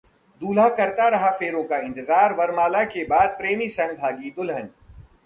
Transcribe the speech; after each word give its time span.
दूल्हा 0.41 0.67
करता 0.69 1.07
रहा 1.09 1.29
फेरों 1.31 1.63
का 1.63 1.77
इंतजार, 1.77 2.33
वरमाला 2.33 2.83
के 2.85 3.03
बाद 3.05 3.35
प्रेमी 3.37 3.67
संग 3.69 3.97
भागी 3.97 4.31
दुल्हन 4.31 4.69